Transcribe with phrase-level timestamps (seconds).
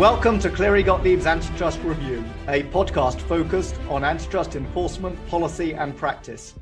[0.00, 6.54] Welcome to Cleary Gottlieb's Antitrust Review, a podcast focused on antitrust enforcement, policy, and practice.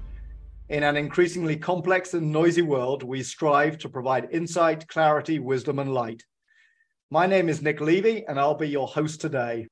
[0.71, 5.95] In an increasingly complex and noisy world, we strive to provide insight, clarity, wisdom, and
[5.95, 6.25] light.
[7.13, 9.69] My name is Nick Levy, and I'll be your host today.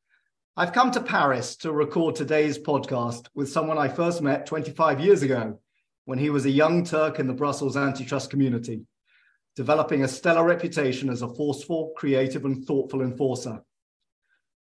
[0.57, 5.25] I've come to Paris to record today's podcast with someone I first met 25 years
[5.25, 5.59] ago
[6.05, 8.87] when he was a young Turk in the Brussels antitrust community
[9.57, 13.61] developing a stellar reputation as a forceful, creative, and thoughtful enforcer.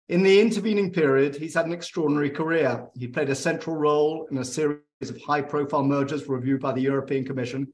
[0.10, 2.88] In the intervening period, he's had an extraordinary career.
[2.98, 6.82] He played a central role in a series of high profile mergers reviewed by the
[6.82, 7.72] European Commission,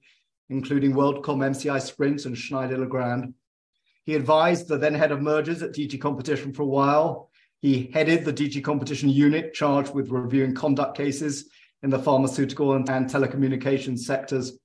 [0.49, 3.33] including WorldCom MCI Sprint and Schneider Legrand.
[4.05, 7.31] He advised the then head of mergers at DG Competition for a while.
[7.59, 11.49] He headed the DG Competition unit charged with reviewing conduct cases
[11.83, 14.59] in the pharmaceutical and, and telecommunications sectors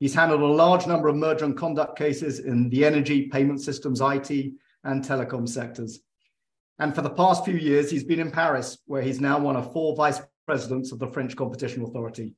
[0.00, 4.00] He's handled a large number of merger and conduct cases in the energy, payment systems,
[4.00, 4.30] IT,
[4.84, 6.00] and telecom sectors.
[6.78, 9.72] And for the past few years, he's been in Paris, where he's now one of
[9.72, 12.36] four vice presidents of the French Competition Authority.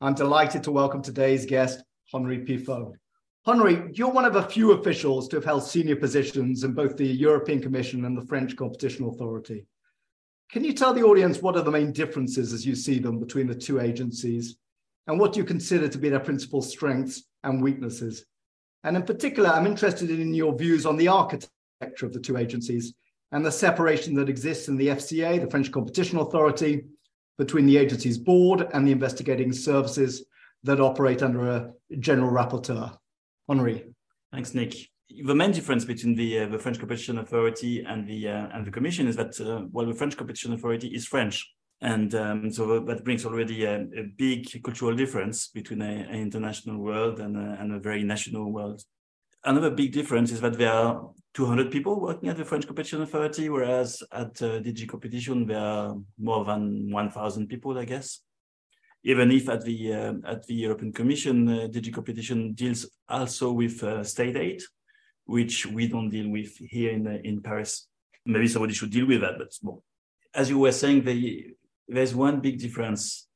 [0.00, 1.82] I'm delighted to welcome today's guest,
[2.12, 2.94] Henri Piffaut.
[3.44, 7.06] Henri, you're one of a few officials to have held senior positions in both the
[7.06, 9.66] European Commission and the French Competition Authority.
[10.50, 13.48] Can you tell the audience what are the main differences as you see them between
[13.48, 14.56] the two agencies
[15.06, 18.24] and what do you consider to be their principal strengths and weaknesses?
[18.84, 22.94] And in particular, I'm interested in your views on the architecture of the two agencies
[23.32, 26.84] and the separation that exists in the FCA, the French Competition Authority,
[27.36, 30.24] between the agency's board and the investigating services
[30.62, 32.96] that operate under a general rapporteur.
[33.48, 33.84] Henri.
[34.32, 34.74] Thanks, Nick.
[35.10, 38.70] The main difference between the, uh, the French Competition Authority and the, uh, and the
[38.70, 41.44] Commission is that, uh, well, the French Competition Authority is French
[41.84, 47.20] and um, so that brings already a, a big cultural difference between an international world
[47.20, 48.82] and a, and a, very national world.
[49.44, 53.50] Another big difference is that there are 200 people working at the French Competition Authority,
[53.50, 58.20] whereas at uh, DG Competition there are more than 1,000 people, I guess.
[59.02, 63.82] Even if at the uh, at the European Commission, uh, DG Competition deals also with
[63.84, 64.62] uh, state aid,
[65.26, 67.88] which we don't deal with here in uh, in Paris.
[68.24, 69.82] Maybe somebody should deal with that, but well,
[70.34, 71.54] as you were saying, the
[71.88, 73.26] there's one big difference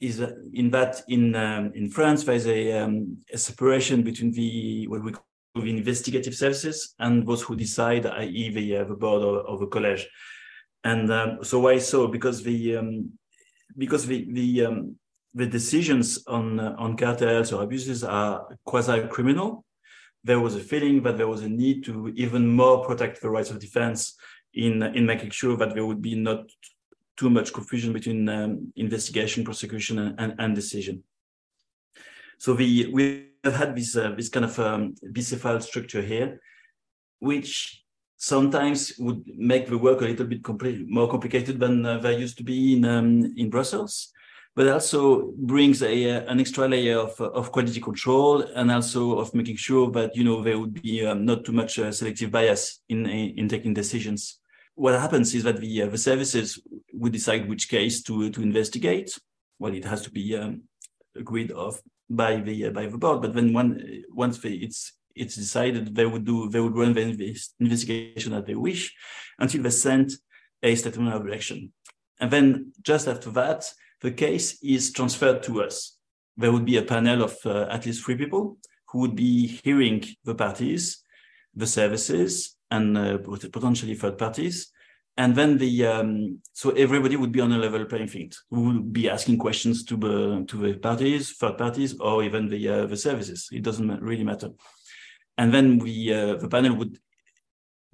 [0.00, 0.20] is
[0.52, 5.12] in that in um, in France there's a, um, a, separation between the what we
[5.12, 5.24] call
[5.56, 9.66] the investigative services and those who decide, i.e., the, uh, the board of, of the
[9.66, 10.06] college.
[10.84, 12.06] And um, so why so?
[12.06, 13.10] Because the um,
[13.76, 14.96] because the the um,
[15.34, 19.64] the decisions on uh, on cartels or abuses are quasi criminal.
[20.24, 23.50] There was a feeling that there was a need to even more protect the rights
[23.50, 24.14] of defense
[24.54, 26.44] in in making sure that there would be not
[27.18, 31.02] too much confusion between um, investigation, prosecution, and, and, and, decision.
[32.38, 36.40] So the, we have had this, uh, this kind of um, bicefile structure here,
[37.18, 37.82] which
[38.16, 40.40] sometimes would make the work a little bit
[40.88, 44.12] more complicated than uh, there used to be in, um, in Brussels,
[44.54, 49.34] but also brings a, uh, an extra layer of, of quality control and also of
[49.34, 52.80] making sure that, you know, there would be um, not too much uh, selective bias
[52.88, 54.37] in, in taking decisions
[54.78, 56.60] what happens is that the, uh, the services
[56.92, 59.18] would decide which case to, to investigate.
[59.58, 60.62] Well, it has to be um,
[61.16, 63.20] agreed of by the uh, by the board.
[63.20, 67.02] But then one, once it's it's decided, they would do they would run the
[67.60, 68.94] investigation as they wish
[69.38, 70.12] until they send
[70.62, 71.72] a statement of objection.
[72.20, 75.96] And then just after that, the case is transferred to us.
[76.36, 78.58] There would be a panel of uh, at least three people
[78.88, 81.02] who would be hearing the parties,
[81.54, 83.18] the services, and uh,
[83.52, 84.72] potentially third parties.
[85.16, 88.34] And then the um, so everybody would be on a level playing field.
[88.50, 92.68] We would be asking questions to the to the parties, third parties, or even the
[92.68, 93.48] uh, the services.
[93.50, 94.50] It doesn't really matter.
[95.36, 96.98] And then we uh, the panel would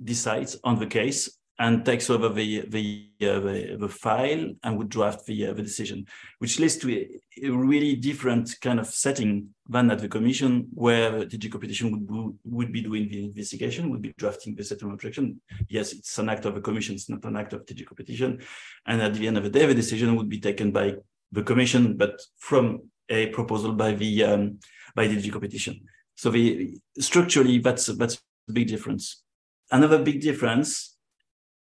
[0.02, 4.88] decide on the case and takes over the the, uh, the, the file and would
[4.88, 6.06] draft the uh, the decision,
[6.38, 11.10] which leads to a, a, really different kind of setting than at the commission, where
[11.24, 15.40] the DG competition would would be doing the investigation, would be drafting the statement objection.
[15.68, 18.40] Yes, it's an act of the commission, it's not an act of DG competition,
[18.86, 20.96] and at the end of the day, the decision would be taken by
[21.30, 24.58] the commission, but from a proposal by the um,
[24.96, 25.80] by DG competition.
[26.16, 29.22] So the structurally, that's that's a big difference.
[29.70, 30.93] Another big difference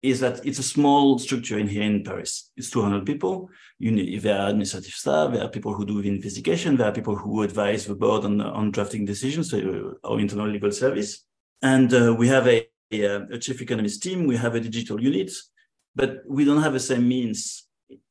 [0.03, 2.51] is that it's a small structure in here in Paris.
[2.57, 3.49] It's 200 people.
[3.79, 7.17] Need, there are administrative staff, there are people who do the investigation, there are people
[7.17, 11.25] who advise the board on, on drafting decisions, so our internal legal service.
[11.63, 15.31] And uh, we have a, a, a, chief economist team, we have a digital unit,
[15.95, 17.69] but we don't have the same means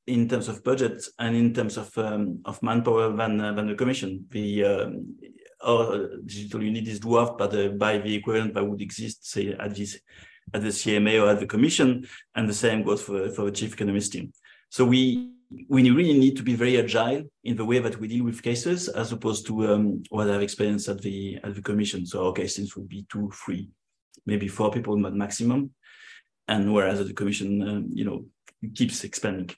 [0.08, 3.76] in terms of budget and in terms of, um, of manpower than, uh, than the
[3.76, 4.26] commission.
[4.30, 5.16] The, um,
[5.64, 9.76] our digital unit is dwarfed by the, by the equivalent that would exist, say, at
[9.76, 10.00] this
[10.54, 13.74] at the CMA or at the Commission, and the same goes for, for the chief
[13.74, 14.34] economist team.
[14.70, 15.32] So we
[15.68, 18.88] we really need to be very agile in the way that we deal with cases,
[18.88, 22.06] as opposed to um, what I've experienced at the at the Commission.
[22.06, 23.70] So our cases would be two, three,
[24.26, 25.72] maybe four people maximum,
[26.48, 28.26] and whereas at the Commission, um, you know,
[28.76, 29.50] keeps expanding.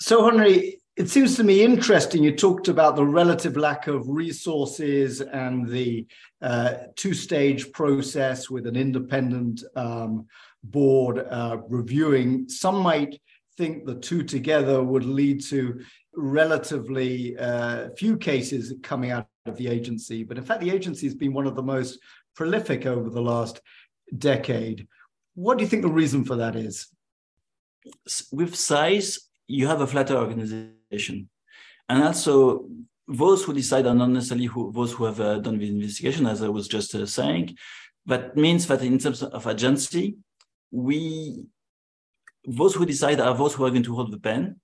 [0.00, 2.24] So Henri, it seems to me interesting.
[2.24, 6.08] You talked about the relative lack of resources and the
[6.42, 10.26] uh, two-stage process with an independent um,
[10.64, 12.48] board uh, reviewing.
[12.48, 13.20] Some might
[13.56, 15.80] think the two together would lead to
[16.16, 20.24] relatively uh, few cases coming out of the agency.
[20.24, 22.00] But in fact, the agency has been one of the most
[22.34, 23.60] prolific over the last
[24.16, 24.88] decade.
[25.36, 26.88] What do you think the reason for that is?
[28.32, 30.77] With size, you have a flatter organization.
[31.88, 32.66] And also,
[33.06, 36.42] those who decide are not necessarily who, those who have uh, done the investigation, as
[36.42, 37.56] I was just uh, saying.
[38.06, 40.16] That means that in terms of agency,
[40.70, 41.46] we
[42.46, 44.60] those who decide are those who are going to hold the pen,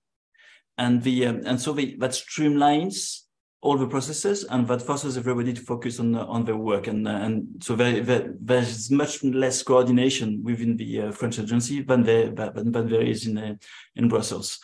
[0.77, 3.21] and the um, and so they, that streamlines
[3.61, 7.63] all the processes and that forces everybody to focus on on their work and and
[7.63, 12.71] so there, there, there's much less coordination within the uh, French agency than there than,
[12.71, 13.55] than there is in uh,
[13.95, 14.59] in Brussels.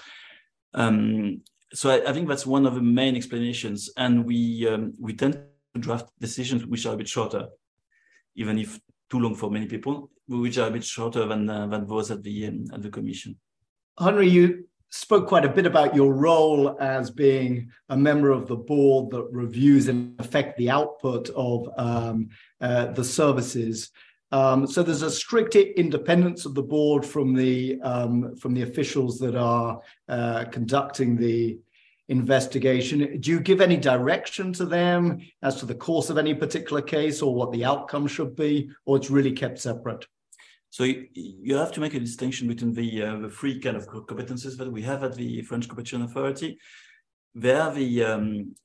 [0.74, 1.42] Um,
[1.74, 5.34] so I, I, think that's one of the main explanations, and we um, we tend
[5.34, 7.48] to draft decisions which are a bit shorter,
[8.36, 8.80] even if
[9.10, 12.24] too long for many people, which are a bit shorter than uh, than those at
[12.24, 13.38] the um, at the Commission.
[13.98, 18.56] Henri, you spoke quite a bit about your role as being a member of the
[18.56, 22.30] board that reviews and affect the output of um,
[22.60, 23.90] uh, the services.
[24.32, 29.20] Um, so there's a strict independence of the board from the um, from the officials
[29.20, 31.60] that are uh, conducting the
[32.08, 33.20] investigation.
[33.20, 37.22] Do you give any direction to them as to the course of any particular case
[37.22, 40.06] or what the outcome should be, or it's really kept separate?
[40.72, 44.58] So you, have to make a distinction between the, uh, the three kind of competences
[44.58, 46.58] that we have at the French Competition Authority.
[47.36, 48.56] There are the um,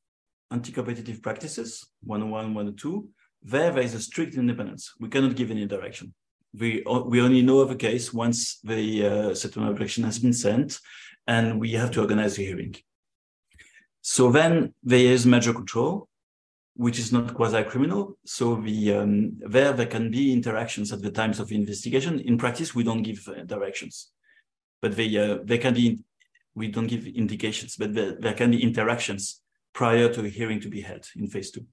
[0.52, 3.08] anti-competitive practices, 101, 102.
[3.52, 4.92] There, there is a strict independence.
[4.98, 6.06] We cannot give any direction.
[6.52, 6.82] We,
[7.12, 10.80] we only know of a case once the uh, statement objection has been sent,
[11.26, 12.74] and we have to organize the hearing.
[14.02, 16.08] So then there is merger control,
[16.74, 18.18] which is not quasi-criminal.
[18.24, 19.12] So the um,
[19.54, 22.20] there there can be interactions at the times of investigation.
[22.20, 23.94] In practice, we don't give uh, directions,
[24.82, 25.86] but they uh, they can be
[26.54, 29.42] we don't give indications, but there, there can be interactions
[29.72, 31.66] prior to a hearing to be held in phase two.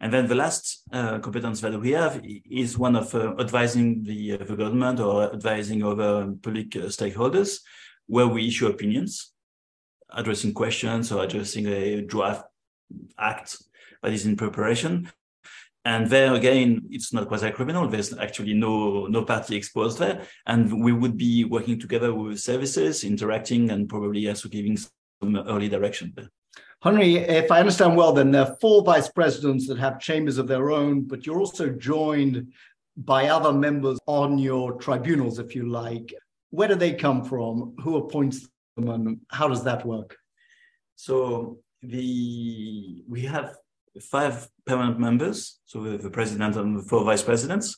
[0.00, 4.34] And then the last uh, competence that we have is one of uh, advising the,
[4.34, 7.60] uh, the government or advising other public uh, stakeholders,
[8.06, 9.32] where we issue opinions
[10.12, 12.44] addressing questions or addressing a draft
[13.18, 13.56] act
[14.02, 15.10] that is in preparation.
[15.84, 17.88] And there again, it's not quasi-criminal.
[17.88, 23.04] There's actually no no party exposed there, and we would be working together with services,
[23.04, 26.30] interacting, and probably also giving some early direction there.
[26.82, 30.46] Henri, if I understand well, then there are four vice presidents that have chambers of
[30.46, 32.52] their own, but you're also joined
[32.96, 36.14] by other members on your tribunals, if you like.
[36.50, 37.74] Where do they come from?
[37.82, 40.16] Who appoints them, and how does that work?
[40.96, 43.56] So the we have
[44.00, 47.76] five permanent members, so we have the president and the four vice presidents,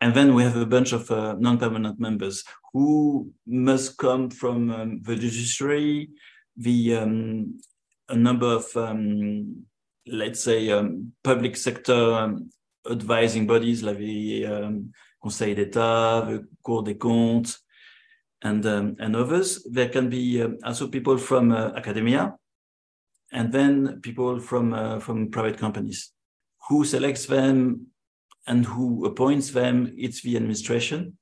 [0.00, 5.02] and then we have a bunch of uh, non-permanent members who must come from um,
[5.02, 6.10] the judiciary,
[6.56, 7.58] the um,
[8.08, 9.64] a number of um,
[10.06, 12.50] let's say um, public sector um,
[12.90, 14.92] advising bodies like the um,
[15.22, 17.58] Conseil d'État, the Cour des comptes,
[18.42, 19.64] and um, and others.
[19.70, 22.36] There can be also people from uh, academia,
[23.32, 26.12] and then people from uh, from private companies.
[26.68, 27.86] Who selects them
[28.46, 29.92] and who appoints them?
[29.96, 31.18] It's the administration,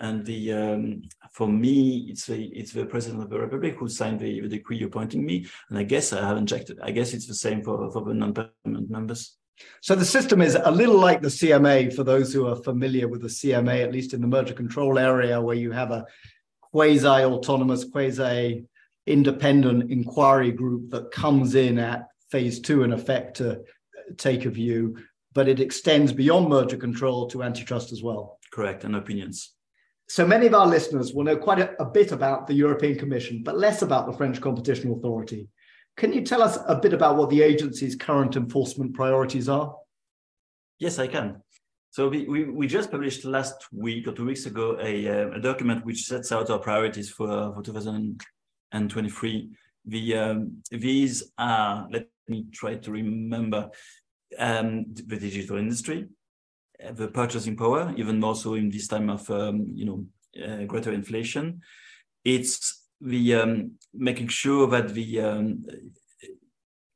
[0.00, 1.02] and the um,
[1.32, 4.82] for me, it's the it's the president of the republic who signed the, the decree
[4.82, 5.46] appointing me.
[5.68, 6.78] And I guess I haven't checked it.
[6.82, 9.36] I guess it's the same for for the non-permanent members.
[9.82, 13.20] So the system is a little like the CMA for those who are familiar with
[13.20, 16.06] the CMA, at least in the merger control area, where you have a
[16.72, 23.60] quasi-autonomous, quasi-independent inquiry group that comes in at phase two in effect to
[24.16, 24.96] take a view,
[25.34, 28.38] but it extends beyond merger control to antitrust as well.
[28.50, 29.52] Correct, and opinions.
[30.10, 33.44] So many of our listeners will know quite a, a bit about the European Commission,
[33.44, 35.46] but less about the French Competition Authority.
[35.96, 39.72] Can you tell us a bit about what the agency's current enforcement priorities are?
[40.80, 41.40] Yes, I can.
[41.92, 45.40] So we, we, we, just published last week or two weeks ago a, uh, a
[45.40, 49.48] document which sets out our priorities for, for 2023.
[49.84, 53.70] The, um, these are, let me try to remember,
[54.36, 56.08] um, the digital industry,
[56.92, 60.06] the purchasing power, even more so in this time of um, you know
[60.44, 61.60] uh, greater inflation.
[62.24, 65.64] It's the um, making sure that the um,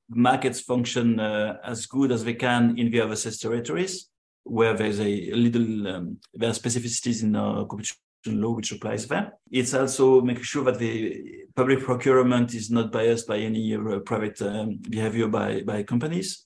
[0.08, 4.10] markets function uh, as good as they can in the overseas territories,
[4.44, 9.34] where there's a little um, there are specificities in our competition law which applies there.
[9.50, 14.40] It's also making sure that the public procurement is not biased by any uh, private
[14.42, 16.43] um, behavior by, by companies.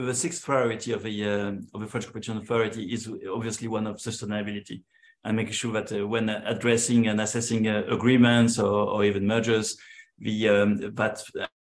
[0.00, 3.98] The sixth priority of the, uh, of the French Competition Authority is obviously one of
[3.98, 4.82] sustainability
[5.22, 9.76] and making sure that uh, when addressing and assessing uh, agreements or, or, even mergers,
[10.18, 11.22] the um, that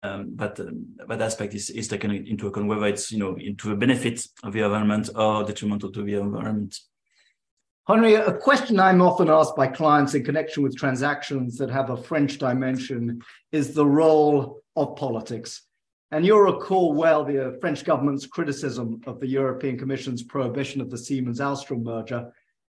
[0.03, 3.69] um, that um, that aspect is, is taken into account, whether it's you know into
[3.69, 6.77] the benefit of the environment or detrimental to the environment.
[7.87, 11.97] Henri, a question I'm often asked by clients in connection with transactions that have a
[11.97, 13.21] French dimension
[13.53, 15.63] is the role of politics.
[16.11, 20.97] And you'll recall well the French government's criticism of the European Commission's prohibition of the
[20.97, 22.31] Siemens Alstom merger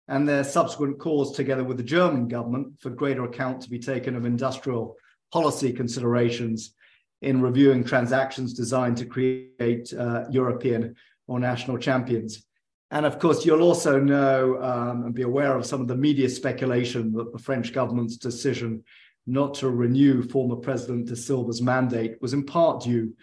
[0.08, 4.16] and their subsequent calls, together with the German government, for greater account to be taken
[4.16, 4.98] of industrial
[5.32, 6.74] policy considerations
[7.22, 10.96] in reviewing transactions designed to create uh, European
[11.28, 12.46] or national champions.
[12.90, 16.28] And of course, you'll also know um, and be aware of some of the media
[16.28, 18.84] speculation that the French government's decision
[19.28, 23.14] not to renew former President de Silva's mandate was in part due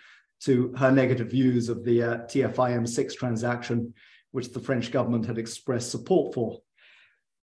[0.40, 3.92] to her negative views of the uh, TF1-M6 transaction,
[4.30, 6.60] which the French government had expressed support for.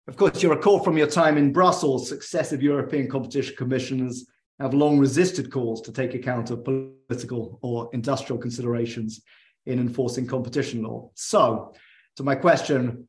[0.09, 4.27] Of course, you recall from your time in Brussels, successive European competition commissioners
[4.59, 9.23] have long resisted calls to take account of political or industrial considerations
[9.67, 11.11] in enforcing competition law.
[11.15, 11.73] So,
[12.17, 13.09] to my question,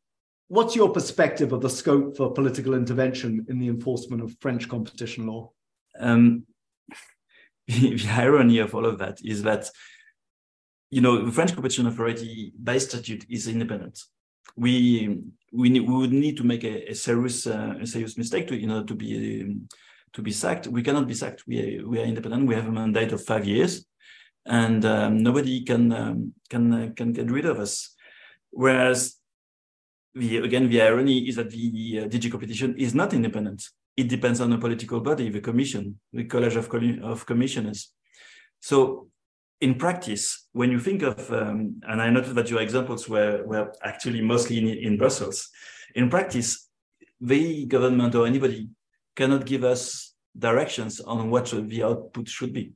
[0.54, 5.26] what's your perspective of the scope for political intervention in the enforcement of French competition
[5.26, 5.52] law?
[6.00, 6.46] Um,
[7.68, 9.68] the irony of all of that is that,
[10.92, 14.00] you know, the French Competition Authority by statute is independent.
[14.56, 18.56] We we, we would need to make a, a serious uh, a serious mistake to
[18.56, 19.68] you know to be um,
[20.14, 20.68] to be sacked.
[20.68, 21.44] We cannot be sacked.
[21.48, 22.48] We are, we are independent.
[22.48, 23.86] We have a mandate of five years,
[24.46, 27.96] and um, nobody can um, can uh, can get rid of us.
[28.52, 29.16] Whereas
[30.16, 33.64] the again the irony is that the uh, DG competition is not independent.
[33.96, 36.68] It depends on a political body, the commission, the college of,
[37.04, 37.92] of commissioners.
[38.60, 39.10] So
[39.62, 43.72] in practice, when you think of, um, and I noted that your examples were, were
[43.84, 45.50] actually mostly in, in Brussels,
[45.96, 46.70] in practice,
[47.22, 48.68] the government or anybody
[49.16, 52.74] cannot give us directions on what the output should be.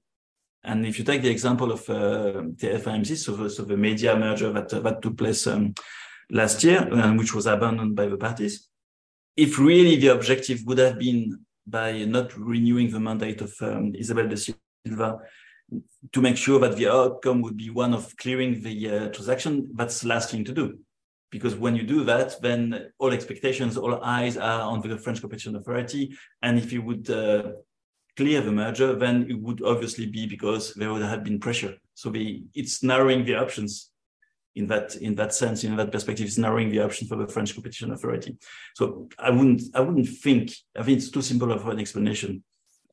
[0.63, 4.15] And if you take the example of uh, the TF1-M6, so the, so the media
[4.15, 5.73] merger that, uh, that took place um,
[6.29, 8.67] last year, and which was abandoned by the parties,
[9.35, 14.27] if really the objective would have been by not renewing the mandate of um, Isabelle
[14.27, 15.19] de Silva
[16.13, 20.01] to make sure that the outcome would be one of clearing the uh, transaction, that's
[20.01, 20.79] the last thing to do.
[21.29, 25.57] Because when you do that, then all expectations, all eyes are on the French Competition
[25.57, 26.17] Authority.
[26.41, 27.51] And if you would uh,
[28.15, 31.75] clear the merger, then it would obviously be because there would have been pressure.
[31.95, 33.91] So the, it's narrowing the options
[34.57, 37.53] in that in that sense, in that perspective, it's narrowing the option for the French
[37.53, 38.37] Competition Authority.
[38.75, 42.43] So I wouldn't I wouldn't think I think it's too simple of an explanation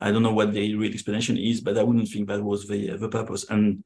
[0.01, 2.97] I don't know what the real explanation is, but I wouldn't think that was the
[2.97, 3.45] the purpose.
[3.49, 3.85] And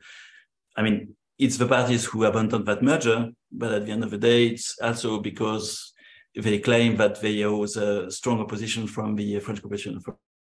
[0.77, 4.19] I mean, it's the parties who abandoned that merger, but at the end of the
[4.19, 5.93] day, it's also because
[6.35, 10.01] they claim that there was a strong opposition from the French Competition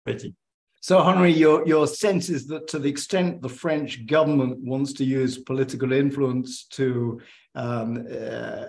[0.05, 0.35] Authority.
[0.83, 5.05] So, Henri, your, your sense is that to the extent the French government wants to
[5.05, 7.21] use political influence to
[7.55, 8.65] um, uh,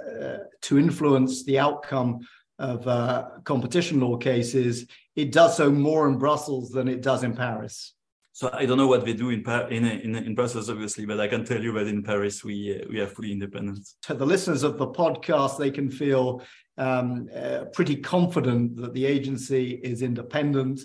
[0.62, 2.21] to influence the outcome
[2.61, 7.35] of uh, competition law cases, it does so more in Brussels than it does in
[7.35, 7.94] Paris.
[8.30, 11.26] So I don't know what they do in, in, in, in Brussels, obviously, but I
[11.26, 13.88] can tell you that in Paris we uh, we are fully independent.
[14.02, 16.44] To the listeners of the podcast, they can feel
[16.78, 20.80] um, uh, pretty confident that the agency is independent.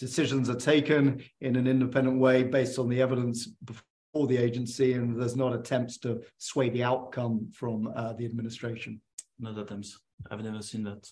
[0.00, 5.20] Decisions are taken in an independent way based on the evidence before the agency, and
[5.20, 9.00] there's not attempts to sway the outcome from uh, the administration.
[9.38, 10.00] Not attempts.
[10.30, 11.06] I've never seen that.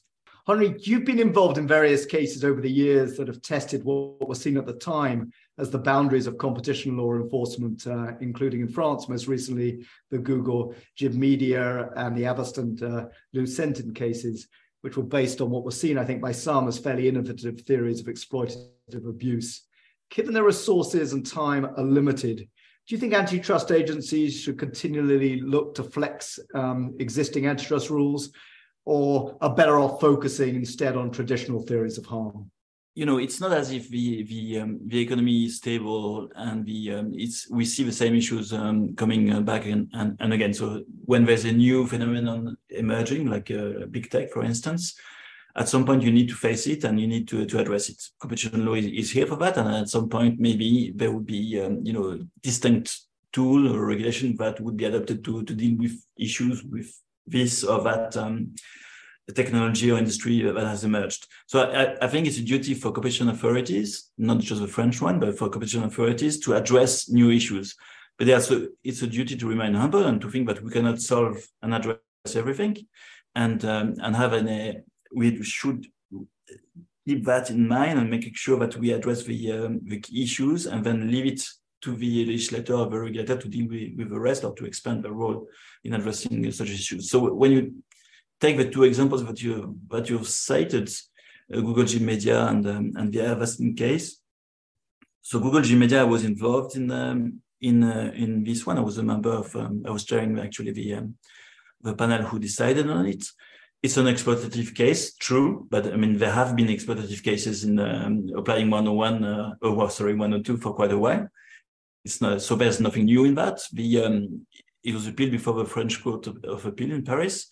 [0.49, 4.41] Henri, you've been involved in various cases over the years that have tested what was
[4.41, 9.11] seen at the time as the boundaries of competition law enforcement, uh, including in France,
[9.11, 14.49] most recently the Google Gibmedia and the Avastin uh, Lucentis cases,
[14.83, 18.01] which were based on what was seen, I think, by some as fairly innovative theories
[18.01, 19.65] of exploitative abuse.
[20.11, 25.75] Given their resources and time are limited, do you think antitrust agencies should continually look
[25.75, 28.31] to flex um, existing antitrust rules
[28.87, 32.51] or are better off focusing instead on traditional theories of harm?
[32.99, 36.95] You know, it's not as if the the um, the economy is stable and the
[36.95, 40.53] um, it's we see the same issues um, coming uh, back and, and and again.
[40.53, 44.99] So when there's a new phenomenon emerging, like uh, big tech, for instance,
[45.55, 48.03] at some point you need to face it and you need to to address it.
[48.19, 51.61] Competition law is, is here for that, and at some point maybe there would be
[51.61, 53.03] um, you know distinct
[53.33, 56.91] tool or regulation that would be adapted to to deal with issues with
[57.29, 58.57] this or that um,
[59.33, 61.27] technology or industry that has emerged.
[61.47, 65.21] So I, I, think it's a duty for competition authorities, not just the French one,
[65.21, 67.77] but for competition authorities to address new issues.
[68.19, 71.39] But also, it's a duty to remain humble and to think that we cannot solve
[71.63, 71.99] and address
[72.35, 72.77] everything,
[73.35, 74.73] and um, and have an uh,
[75.15, 75.87] we should
[77.07, 80.83] keep that in mind and making sure that we address the um, the issues and
[80.85, 81.43] then leave it
[81.81, 85.05] to the legislator or the regulator to deal with, with the rest or to expand
[85.05, 85.47] the role
[85.85, 87.09] in addressing such issues.
[87.11, 87.75] So when you
[88.41, 90.89] take the two examples that you that you've cited,
[91.53, 94.21] uh, Google Gibmedia and um, and the Avastin case.
[95.23, 98.79] So Google Gibmedia was involved in um, in uh, in this one.
[98.79, 99.55] I was a member of.
[99.57, 101.15] Um, I was chairing actually the um,
[101.83, 103.25] the panel who decided on it.
[103.81, 108.29] It's an exploitative case, true, but I mean there have been exploitative cases in um,
[108.37, 111.29] applying 101, uh, oh sorry 102 for quite a while.
[112.05, 113.61] It's not so there's nothing new in that.
[113.73, 114.47] The um,
[114.83, 117.49] it was appealed before the French Court of, of Appeal in Paris,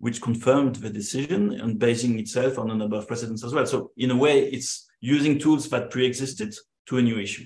[0.00, 3.66] which confirmed the decision and basing itself on a number of precedents as well.
[3.66, 6.54] So in a way, it's using tools that pre-existed
[6.86, 7.44] to a new issue.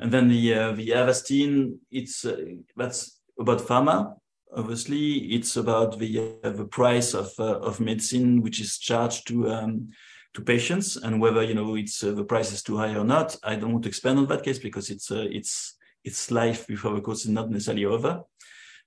[0.00, 2.36] And then the uh, the Avastin, it's uh,
[2.76, 4.16] that's about pharma.
[4.54, 9.48] Obviously, it's about the uh, the price of uh, of medicine which is charged to
[9.50, 9.90] um,
[10.34, 13.36] to patients, and whether you know it's uh, the price is too high or not.
[13.44, 16.94] I don't want to expand on that case because it's uh, it's it's life before
[16.94, 18.24] the course is not necessarily over.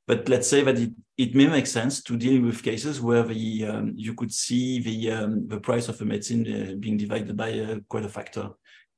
[0.08, 3.66] But let's say that it, it may make sense to deal with cases where the
[3.66, 7.60] um, you could see the um, the price of a medicine uh, being divided by
[7.60, 8.50] uh, quite a factor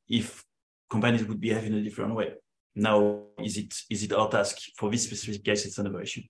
[0.09, 0.43] if
[0.89, 2.33] companies would behave in a different way.
[2.75, 5.65] Now, is it is it our task for this specific case?
[5.65, 6.23] It's another issue.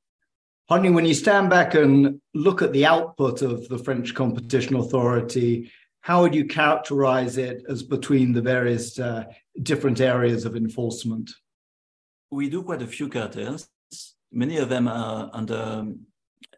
[0.69, 5.71] Henri, when you stand back and look at the output of the French Competition Authority,
[6.01, 9.23] how would you characterize it as between the various uh,
[9.63, 11.31] different areas of enforcement?
[12.29, 13.69] We do quite a few cartels
[14.37, 15.87] many of them are under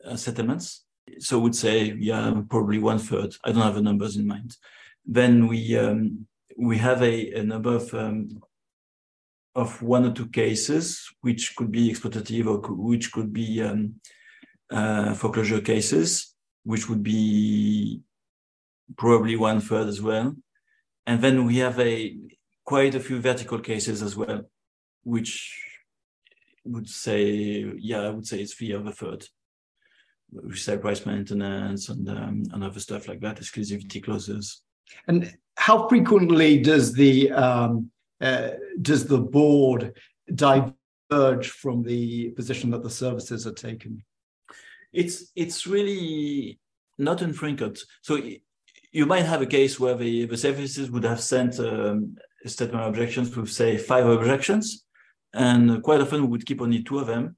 [0.05, 0.85] uh, settlements.
[1.19, 3.33] So I would say, yeah, probably one third.
[3.43, 4.57] I don't have the numbers in mind.
[5.05, 8.43] Then we um, we have a, a number of um,
[9.55, 12.57] of one or two cases which could be exploitative or
[12.91, 13.95] which could be um,
[14.69, 18.01] uh, foreclosure cases, which would be
[18.97, 20.35] probably one third as well.
[21.07, 22.17] And then we have a
[22.65, 24.41] quite a few vertical cases as well,
[25.03, 25.68] which
[26.65, 29.25] would say, yeah, I would say it's three over third.
[30.31, 34.61] We say price maintenance and um, and other stuff like that, exclusivity clauses.
[35.07, 37.91] And how frequently does the um,
[38.21, 39.97] uh, does the board
[40.33, 44.03] diverge from the position that the services are taken?
[44.93, 46.59] It's it's really
[46.97, 47.79] not infrequent.
[48.01, 48.19] So
[48.91, 52.83] you might have a case where the, the services would have sent um, a statement
[52.83, 54.85] of objections with say five objections,
[55.33, 57.35] and quite often we would keep only two of them.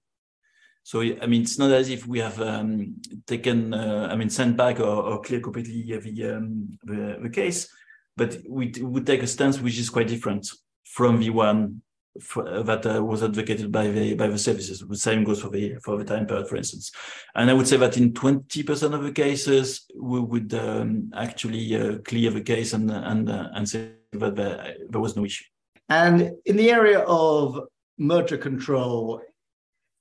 [0.83, 2.95] So I mean, it's not as if we have um,
[3.27, 7.69] taken, uh, I mean, sent back or, or clear completely the, um, the, the case,
[8.17, 10.49] but we would take a stance which is quite different
[10.83, 11.81] from the one
[12.19, 14.79] for, that uh, was advocated by the by the services.
[14.79, 16.91] The same goes for the for the time period, for instance.
[17.35, 21.75] And I would say that in twenty percent of the cases, we would um, actually
[21.79, 25.45] uh, clear the case and and uh, and say that there, there was no issue.
[25.87, 27.59] And in the area of
[28.01, 29.21] merger control,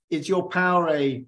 [0.09, 1.25] is your power a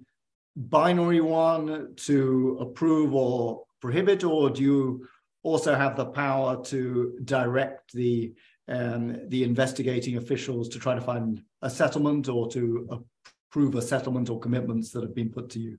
[0.55, 5.07] binary one to approve or prohibit, or do you
[5.43, 8.33] also have the power to direct the
[8.67, 13.03] um, the investigating officials to try to find a settlement or to
[13.49, 15.77] approve a settlement or commitments that have been put to you?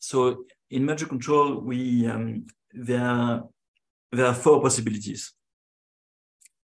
[0.00, 3.42] So in merger control, we um, there
[4.12, 5.32] there are four possibilities.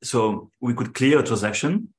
[0.03, 1.93] So we could clear a transaction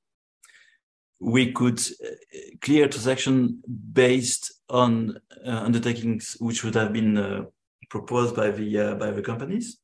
[1.20, 2.16] we could uh,
[2.62, 3.62] clear transaction
[3.94, 7.44] based on uh, undertakings which would have been uh,
[7.90, 9.78] proposed by the uh, by the companies.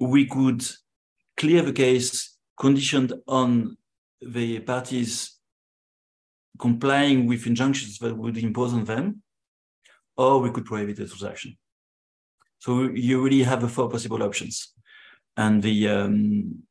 [0.00, 0.62] We could
[1.36, 3.76] clear the case conditioned on
[4.20, 5.38] the parties
[6.58, 9.22] complying with injunctions that would impose on them,
[10.16, 11.56] or we could prohibit the transaction.
[12.58, 14.74] So you really have the four possible options,
[15.36, 16.62] and the um,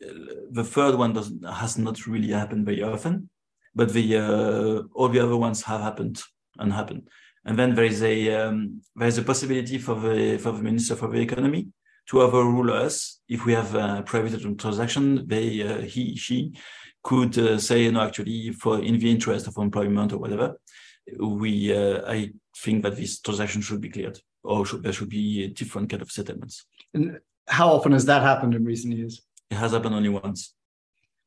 [0.00, 3.28] the third one does has not really happened very often,
[3.74, 6.22] but the uh, all the other ones have happened
[6.58, 7.08] and happened.
[7.44, 10.96] And then there is a um, there is a possibility for the for the minister
[10.96, 11.68] for the economy
[12.06, 15.26] to overrule us if we have a private transaction.
[15.26, 16.52] They, uh, he, she
[17.02, 20.56] could uh, say, no, actually, for in the interest of employment or whatever,
[21.18, 25.48] we, uh, I think that this transaction should be cleared, or should, there should be
[25.48, 26.66] different kind of settlements.
[26.94, 29.22] And how often has that happened in recent years?
[29.50, 30.54] It has happened only once.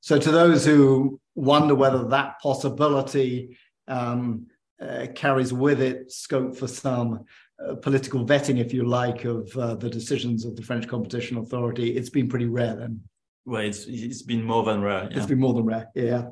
[0.01, 4.47] So, to those who wonder whether that possibility um,
[4.81, 7.25] uh, carries with it scope for some
[7.65, 11.97] uh, political vetting, if you like, of uh, the decisions of the French Competition Authority,
[11.97, 13.01] it's been pretty rare then.
[13.45, 15.09] Well, it's, it's been more than rare.
[15.09, 15.17] Yeah.
[15.17, 16.29] It's been more than rare, yeah.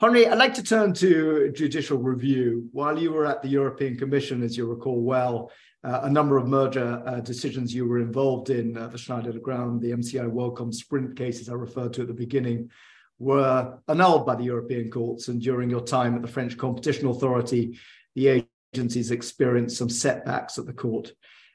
[0.00, 2.68] Henri, I'd like to turn to judicial review.
[2.72, 5.50] While you were at the European Commission, as you recall well,
[5.84, 9.92] a number of merger uh, decisions you were involved in, uh, the Schneider Legrand, the
[9.92, 12.70] MCI WorldCom Sprint cases I referred to at the beginning,
[13.18, 15.28] were annulled by the European courts.
[15.28, 17.78] And during your time at the French Competition Authority,
[18.14, 21.12] the agencies experienced some setbacks at the court.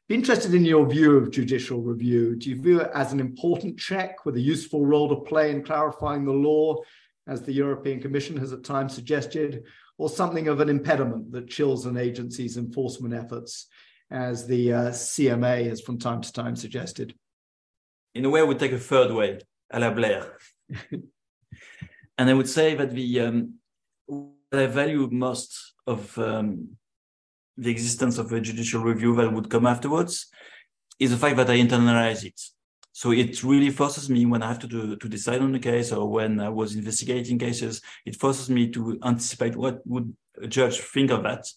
[0.10, 2.36] Be interested in your view of judicial review.
[2.36, 5.64] Do you view it as an important check with a useful role to play in
[5.64, 6.78] clarifying the law,
[7.28, 9.64] as the European Commission has at times suggested,
[9.98, 13.68] or something of an impediment that chills an agency's enforcement efforts,
[14.14, 17.16] as the uh, CMA has from time to time suggested?
[18.14, 19.40] In a way, I would take a third way,
[19.72, 20.38] a la Blair.
[22.18, 23.56] and I would say that the um,
[24.06, 26.78] what I value most of um,
[27.58, 30.28] the existence of a judicial review that would come afterwards
[31.00, 32.40] is the fact that I internalize it.
[32.92, 35.92] So it really forces me when I have to do, to decide on a case
[35.92, 40.80] or when I was investigating cases, it forces me to anticipate what would a judge
[40.80, 41.48] think of that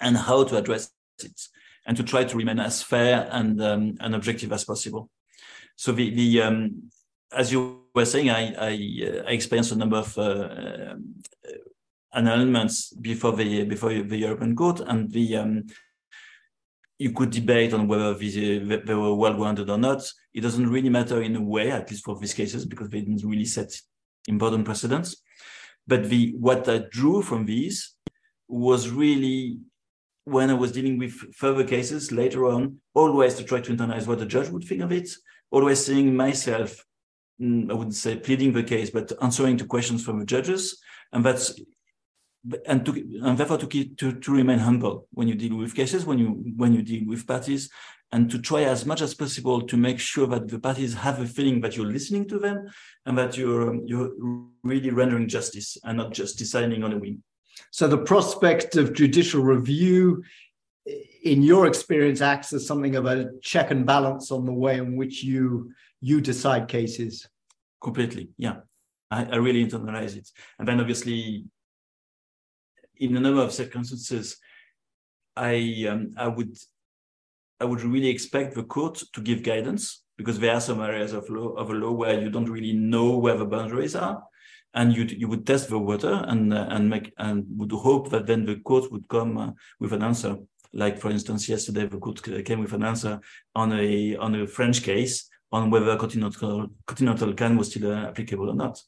[0.00, 0.92] and how to address it
[1.86, 5.10] and to try to remain as fair and um, and objective as possible.
[5.76, 6.90] So the the um,
[7.32, 8.72] as you were saying, I I,
[9.06, 10.94] uh, I experienced a number of uh,
[12.14, 15.66] annulments before the before the European Court, and the um,
[16.98, 20.02] you could debate on whether these, they were well grounded or not.
[20.34, 23.24] It doesn't really matter in a way, at least for these cases, because they didn't
[23.24, 23.72] really set
[24.26, 25.22] important precedents.
[25.86, 27.94] But the what I drew from these
[28.48, 29.58] was really
[30.28, 34.18] when I was dealing with further cases later on, always to try to internalize what
[34.18, 35.10] the judge would think of it,
[35.50, 36.84] always seeing myself,
[37.40, 40.80] mm, I wouldn't say pleading the case, but answering to questions from the judges.
[41.12, 41.54] And that's
[42.66, 42.92] and to
[43.24, 46.28] and therefore to keep to, to remain humble when you deal with cases when you
[46.56, 47.68] when you deal with parties
[48.12, 51.26] and to try as much as possible to make sure that the parties have a
[51.26, 52.66] feeling that you're listening to them
[53.06, 54.10] and that you're you're
[54.62, 57.22] really rendering justice and not just deciding on a whim
[57.70, 60.22] so the prospect of judicial review
[61.22, 64.96] in your experience acts as something of a check and balance on the way in
[64.96, 67.28] which you you decide cases.
[67.82, 68.56] Completely yeah.
[69.10, 70.28] I, I really internalize it.
[70.58, 71.44] And then obviously
[72.96, 74.36] in a number of circumstances,
[75.36, 76.56] I um, I would
[77.60, 81.28] I would really expect the court to give guidance because there are some areas of
[81.30, 84.22] law of a law where you don't really know where the boundaries are,
[84.78, 88.26] and you you would test the water and uh, and make and would hope that
[88.26, 90.36] then the court would come uh, with an answer.
[90.72, 93.20] Like for instance, yesterday the court came with an answer
[93.54, 98.50] on a on a French case on whether continental continental can was still uh, applicable
[98.50, 98.80] or not.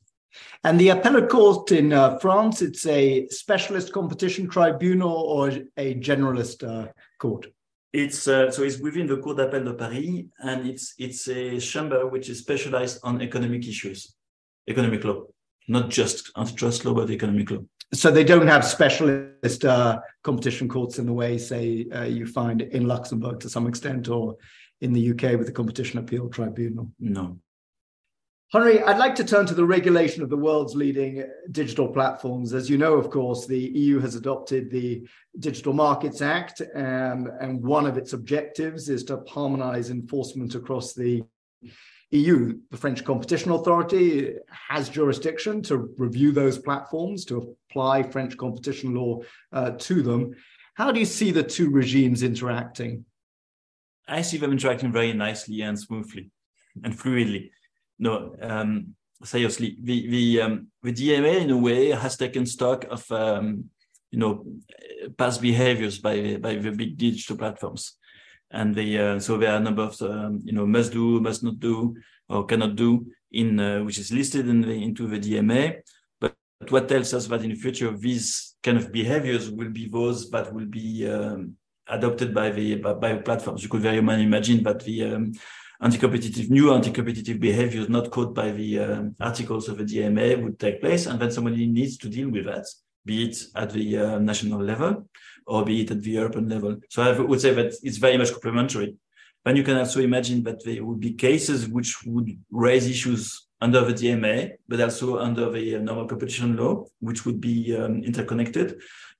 [0.62, 6.62] And the appellate court in uh, France, it's a specialist competition tribunal or a generalist
[6.62, 6.86] uh,
[7.18, 7.46] court?
[7.92, 12.06] It's uh, so it's within the Cour d'appel de Paris, and it's it's a chamber
[12.06, 14.14] which is specialized on economic issues,
[14.68, 15.24] economic law,
[15.68, 17.60] not just antitrust law, but economic law.
[17.92, 22.62] So they don't have specialist uh, competition courts in the way, say, uh, you find
[22.62, 24.36] in Luxembourg to some extent, or
[24.80, 26.90] in the UK with the Competition Appeal Tribunal.
[27.00, 27.38] No,
[28.52, 32.52] Henri, I'd like to turn to the regulation of the world's leading digital platforms.
[32.52, 35.06] As you know, of course, the EU has adopted the
[35.38, 41.22] Digital Markets Act, and, and one of its objectives is to harmonize enforcement across the
[42.12, 42.58] EU.
[42.70, 44.34] The French Competition Authority
[44.68, 49.20] has jurisdiction to review those platforms, to apply French competition law
[49.52, 50.34] uh, to them.
[50.74, 53.04] How do you see the two regimes interacting?
[54.08, 56.30] I see them interacting very nicely and smoothly
[56.82, 57.50] and fluidly
[58.00, 63.08] no, um, seriously, the the um, the DMA in a way has taken stock of
[63.12, 63.68] um,
[64.10, 64.44] you know
[65.18, 67.98] past behaviors by by the big digital platforms,
[68.50, 71.42] and the uh, so there are a number of um, you know must do, must
[71.42, 71.94] not do,
[72.28, 75.80] or cannot do in uh, which is listed in the, into the DMA.
[76.20, 76.34] But
[76.68, 80.52] what tells us that in the future these kind of behaviors will be those that
[80.52, 81.56] will be um,
[81.88, 83.62] adopted by the by, by platforms.
[83.62, 85.32] You could very well imagine that the um,
[85.80, 90.80] anti-competitive, new anti-competitive behaviors not caught by the uh, articles of the DMA would take
[90.80, 92.66] place, and then somebody needs to deal with that,
[93.04, 95.08] be it at the uh, national level
[95.50, 96.76] or be it at the European level.
[96.88, 98.90] So I would say that it's very much complementary.
[99.44, 102.28] then you can also imagine that there would be cases which would
[102.66, 103.22] raise issues
[103.60, 104.36] under the DMA,
[104.68, 108.68] but also under the uh, normal competition law, which would be um, interconnected.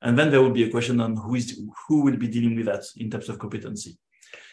[0.02, 1.46] And then there will be a question on who is
[1.82, 3.92] who will be dealing with that in terms of competency.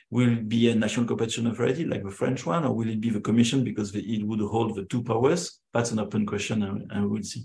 [0.09, 3.11] Will it be a national competition authority like the French one, or will it be
[3.11, 5.41] the Commission because it would hold the two powers?
[5.73, 7.43] That's an open question, and, and we'll see.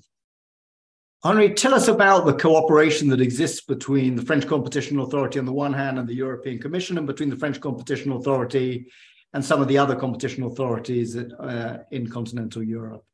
[1.25, 5.53] Henri, tell us about the cooperation that exists between the French Competition Authority on the
[5.53, 8.87] one hand and the European Commission, and between the French Competition Authority
[9.33, 13.05] and some of the other competition authorities uh, in continental Europe.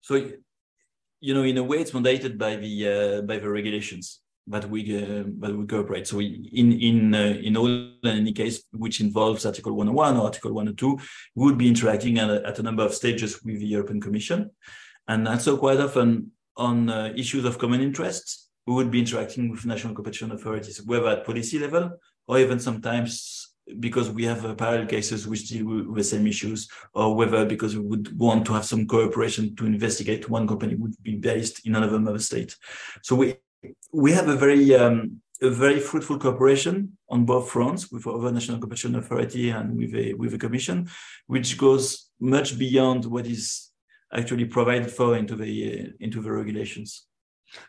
[0.00, 0.30] So,
[1.20, 4.80] you know, in a way, it's mandated by the uh, by the regulations that we
[4.96, 6.06] uh, that we cooperate.
[6.06, 10.52] So, in in uh, in all in any case which involves Article 101 or Article
[10.52, 10.98] 102,
[11.34, 14.50] we would be interacting at a, at a number of stages with the European Commission,
[15.08, 19.66] and also quite often on uh, issues of common interest, we would be interacting with
[19.66, 24.86] national competition authorities, whether at policy level or even sometimes because we have uh, parallel
[24.86, 28.64] cases which deal with the same issues, or whether because we would want to have
[28.64, 32.56] some cooperation to investigate one company would be based in another member state.
[33.02, 33.36] So we
[33.92, 38.58] we have a very um, a very fruitful cooperation on both fronts with our national
[38.58, 40.88] competition authority and with a with a commission,
[41.26, 43.70] which goes much beyond what is
[44.14, 47.06] actually provided for into the uh, into the regulations.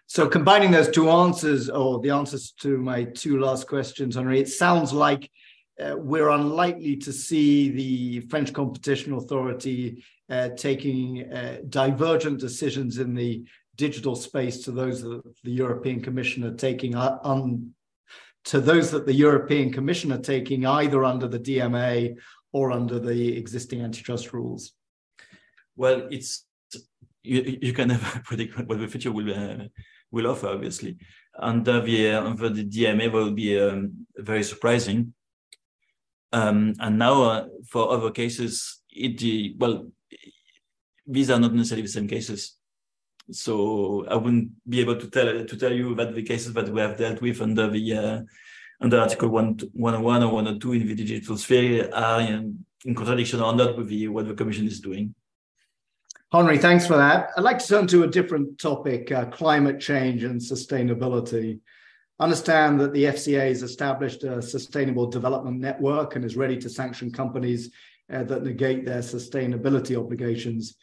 [0.08, 4.50] So combining those two answers, or the answers to my two last questions, Henri, it
[4.50, 5.30] sounds like
[5.80, 13.14] uh, we're unlikely to see the French Competition Authority uh, taking uh, divergent decisions in
[13.14, 17.74] the digital space to those that the European Commission are taking uh, un,
[18.46, 22.16] to those that the European Commission are taking either under the DMA
[22.54, 24.72] or under the existing antitrust rules.
[25.76, 26.46] Well, it's
[27.24, 29.66] you, you can never predict what the future will uh,
[30.12, 30.48] will offer.
[30.48, 30.98] Obviously,
[31.38, 35.14] under the uh, under the DMA will be um, very surprising.
[36.32, 39.88] Um, and now uh, for other cases, it uh, well,
[41.08, 42.58] these are not necessarily the same cases.
[43.32, 46.82] So I wouldn't be able to tell to tell you that the cases that we
[46.82, 48.22] have dealt with under the uh,
[48.82, 53.56] under Article 1, 101 or 102 in the digital sphere are in, in contradiction or
[53.56, 55.16] not with the, what the Commission is doing.
[56.32, 57.30] Henri, thanks for that.
[57.38, 61.60] I'd like to turn to a different topic uh, climate change and sustainability.
[62.20, 67.12] Understand that the FCA has established a sustainable development network and is ready to sanction
[67.12, 67.72] companies
[68.12, 70.76] uh, that negate their sustainability obligations.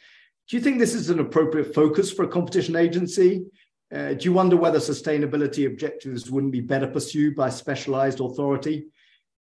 [0.48, 3.44] Do you think this is an appropriate focus for a competition agency?
[3.92, 8.87] Uh, do you wonder whether sustainability objectives wouldn't be better pursued by specialized authority?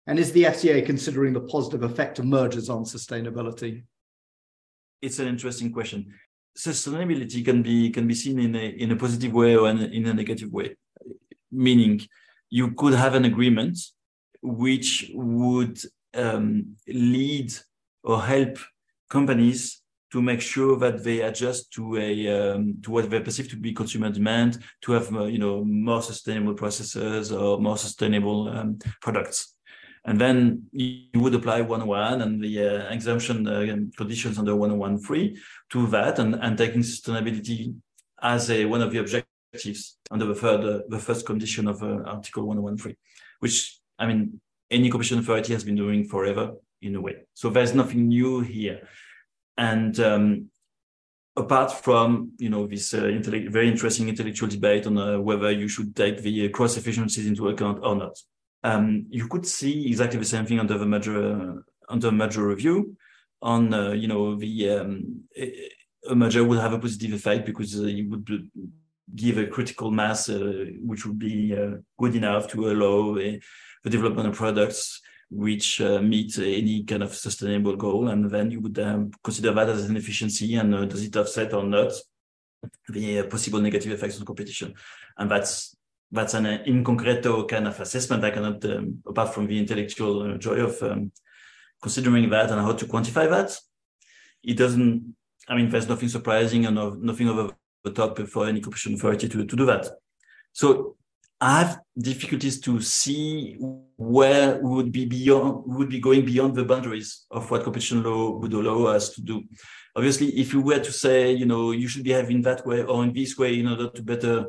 [0.07, 3.83] And is the FCA considering the positive effect of mergers on sustainability?
[5.01, 6.13] It's an interesting question.
[6.57, 10.13] Sustainability can be can be seen in a in a positive way or in a
[10.13, 10.75] negative way.
[11.51, 12.01] Meaning,
[12.49, 13.77] you could have an agreement
[14.41, 15.79] which would
[16.13, 17.53] um, lead
[18.03, 18.57] or help
[19.09, 23.55] companies to make sure that they adjust to a um, to what they perceive to
[23.55, 28.77] be consumer demand, to have uh, you know more sustainable processes or more sustainable um,
[29.01, 29.55] products
[30.05, 35.37] and then you would apply 101 and the uh, exemption uh, conditions under 101.3
[35.69, 37.75] to that and, and taking sustainability
[38.21, 42.01] as a, one of the objectives under the third, uh, the first condition of uh,
[42.05, 42.95] Article 101.3,
[43.39, 44.39] which, I mean,
[44.71, 47.17] any competition authority has been doing forever in a way.
[47.33, 48.87] So there's nothing new here.
[49.57, 50.49] And um,
[51.35, 55.95] apart from you know this uh, very interesting intellectual debate on uh, whether you should
[55.95, 58.17] take the uh, cross efficiencies into account or not
[58.63, 62.95] um, you could see exactly the same thing under the merger under merger review.
[63.41, 65.23] On uh, you know the um,
[66.09, 68.49] a merger would have a positive effect because uh, it would
[69.15, 73.37] give a critical mass uh, which would be uh, good enough to allow uh,
[73.83, 78.59] the development of products which uh, meet any kind of sustainable goal, and then you
[78.59, 81.93] would um, consider that as an efficiency and does it offset or not
[82.89, 84.73] the possible negative effects on competition,
[85.17, 85.75] and that's
[86.11, 88.23] that's an in concreto kind of assessment.
[88.23, 91.11] I cannot, um, apart from the intellectual joy of um,
[91.81, 93.57] considering that and how to quantify that,
[94.43, 95.15] it doesn't.
[95.47, 99.27] I mean, there's nothing surprising and no, nothing over the top for any competition authority
[99.27, 99.87] to, to do that.
[100.53, 100.97] So
[101.39, 103.57] I have difficulties to see
[103.97, 108.37] where we would be beyond, would be going beyond the boundaries of what competition law
[108.37, 109.43] would allow us to do.
[109.95, 113.03] Obviously, if you were to say, you know, you should be having that way or
[113.03, 114.45] in this way in order to better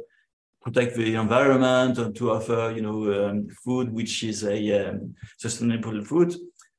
[0.63, 6.05] protect the environment and to offer, you know, um, food which is a um, sustainable
[6.05, 6.35] food,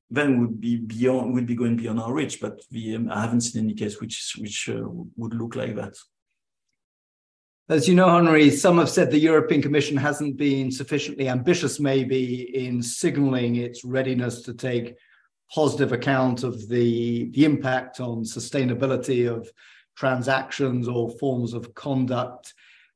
[0.09, 2.39] then would be beyond, would be going beyond our reach.
[2.39, 4.83] But we, um, I haven't seen any case which which uh,
[5.17, 5.95] would look like that.
[7.69, 12.65] As you know, Henri, some have said the European Commission hasn't been sufficiently ambitious, maybe,
[12.65, 14.95] in signaling its readiness to take
[15.49, 19.49] positive account of the, the impact on sustainability of
[19.95, 22.53] transactions or forms of conduct.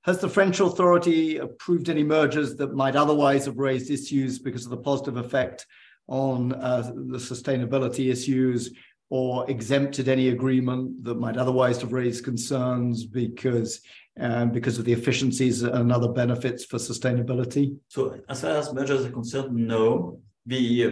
[0.07, 4.71] Has the French authority approved any mergers that might otherwise have raised issues because of
[4.71, 5.65] the positive effect
[6.07, 8.71] on uh, the sustainability issues
[9.09, 13.81] or exempted any agreement that might otherwise have raised concerns because
[14.17, 17.77] um, because of the efficiencies and other benefits for sustainability?
[17.89, 20.21] So, as far as mergers are concerned, no.
[20.45, 20.91] We uh,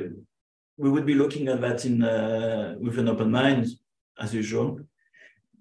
[0.75, 3.67] we would be looking at that in uh, with an open mind,
[4.19, 4.81] as usual.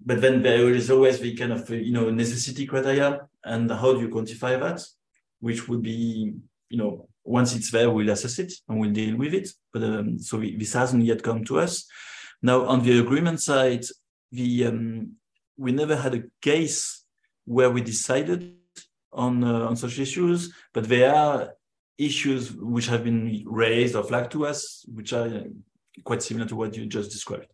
[0.05, 4.01] But then there is always the kind of you know necessity criteria, and how do
[4.01, 4.81] you quantify that?
[5.39, 6.33] Which would be
[6.69, 9.49] you know once it's there, we'll assess it and we'll deal with it.
[9.73, 11.85] But um, so we, this hasn't yet come to us.
[12.41, 13.85] Now on the agreement side,
[14.31, 15.13] the um,
[15.57, 17.03] we never had a case
[17.45, 18.55] where we decided
[19.13, 21.53] on uh, on such issues, but there are
[21.97, 25.45] issues which have been raised or flagged to us, which are
[26.03, 27.47] quite similar to what you just described.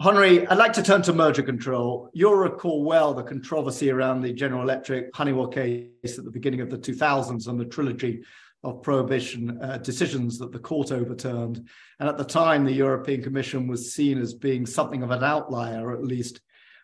[0.00, 2.10] Henri, I'd like to turn to merger control.
[2.12, 6.68] You'll recall well the controversy around the General Electric Honeywell case at the beginning of
[6.68, 8.24] the 2000s and the trilogy
[8.64, 11.68] of prohibition uh, decisions that the court overturned.
[12.00, 15.92] And at the time, the European Commission was seen as being something of an outlier,
[15.92, 16.40] at least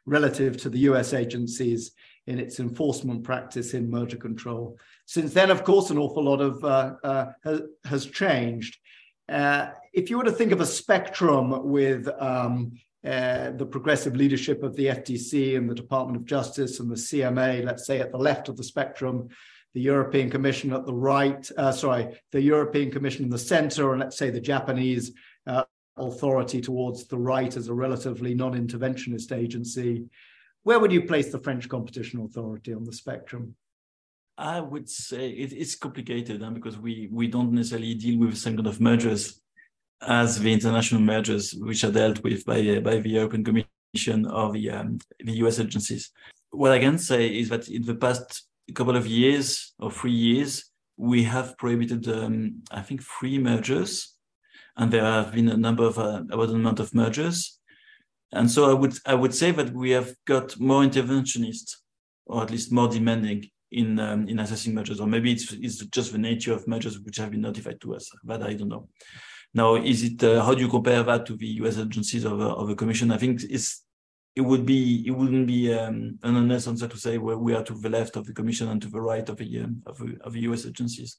[0.07, 1.91] relative to the US agencies
[2.29, 4.79] in its enforcement practice in merger control.
[5.07, 8.79] Since then, of course, an awful lot of uh, uh, has, has, changed.
[9.29, 12.73] Uh, if you were to think of a spectrum with um,
[13.05, 17.65] uh, the progressive leadership of the FTC and the Department of Justice and the CMA,
[17.65, 19.29] let's say at the left of the spectrum,
[19.73, 24.01] the European Commission at the right, uh, sorry, the European Commission in the center, and
[24.01, 25.13] let's say the Japanese
[25.47, 25.65] uh,
[25.97, 30.05] authority towards the right as a relatively non interventionist agency.
[30.65, 33.55] Where would you place the French Competition Authority on the spectrum?
[34.37, 38.37] I would say it, it's complicated huh, because we, we don't necessarily deal with the
[38.37, 39.40] same kind of mergers
[40.03, 44.71] as the international mergers which are dealt with by, by the European Commission or the,
[44.71, 46.11] um, the US agencies.
[46.51, 50.71] What I can say is that in the past couple of years or three years,
[50.97, 54.17] we have prohibited, um, I think, three mergers
[54.77, 57.59] and there have been a number of uh, abandonment of mergers.
[58.33, 61.77] And so I would I would say that we have got more interventionist,
[62.27, 66.13] or at least more demanding in um, in assessing mergers, or maybe it's it's just
[66.13, 68.09] the nature of mergers which have been notified to us.
[68.25, 68.89] But I don't know.
[69.53, 71.79] Now, is it uh, how do you compare that to the U.S.
[71.79, 73.11] agencies of, of the Commission?
[73.11, 73.85] I think it's
[74.37, 77.65] it would be it wouldn't be um, an honest answer to say where we are
[77.65, 80.33] to the left of the Commission and to the right of the um, of, of
[80.35, 80.67] the U.S.
[80.67, 81.19] agencies.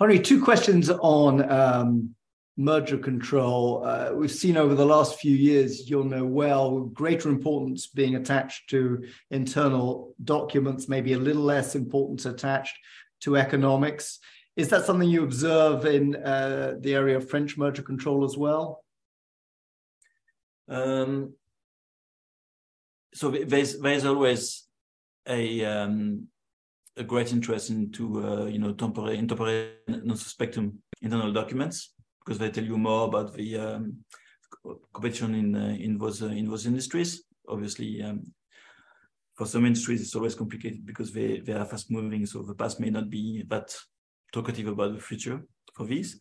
[0.00, 2.14] Henri, two questions on um,
[2.56, 3.84] merger control.
[3.84, 8.68] Uh, we've seen over the last few years, you'll know well, greater importance being attached
[8.70, 12.76] to internal documents, maybe a little less importance attached
[13.20, 14.18] to economics.
[14.58, 18.82] Is that something you observe in uh, the area of French merger control as well?
[20.68, 21.34] Um,
[23.14, 24.66] so there's, there's always
[25.28, 26.26] a um,
[26.96, 32.64] a great interest into uh, you know temporary, temporary non-suspectum internal documents because they tell
[32.64, 33.98] you more about the um,
[34.92, 37.22] competition in uh, in those uh, in those industries.
[37.48, 38.24] Obviously, um,
[39.36, 42.80] for some industries, it's always complicated because they they are fast moving, so the past
[42.80, 43.72] may not be that
[44.32, 45.40] talkative about the future
[45.74, 46.18] for these.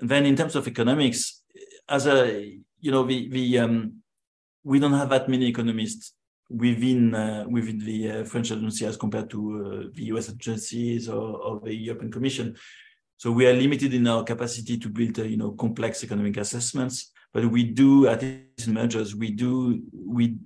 [0.00, 1.42] And then, in terms of economics,
[1.88, 4.02] as a you know, we we um,
[4.62, 6.14] we don't have that many economists
[6.50, 11.36] within uh, within the uh, French agency as compared to uh, the US agencies or,
[11.38, 12.56] or, the European Commission.
[13.16, 17.12] So we are limited in our capacity to build, uh, you know, complex economic assessments.
[17.32, 20.36] But we do, at these mergers, we do we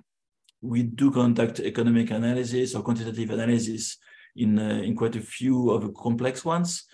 [0.60, 3.98] we do conduct economic analysis or quantitative analysis
[4.36, 6.84] in uh, in quite a few of the complex ones,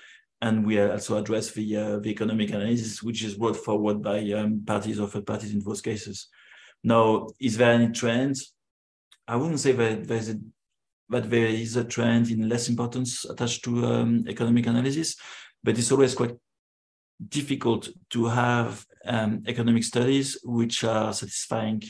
[0.40, 4.62] and we also address the uh, the economic analysis, which is brought forward by um,
[4.64, 6.28] parties or third parties in those cases.
[6.82, 8.36] Now, is there any trend?
[9.26, 10.36] I wouldn't say that there's a
[11.08, 15.16] but there is a trend in less importance attached to um, economic analysis
[15.64, 16.36] but it's always quite
[17.28, 21.82] difficult to have um, economic studies which are satisfying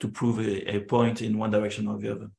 [0.00, 2.30] to prove a, a, point in one direction or the other.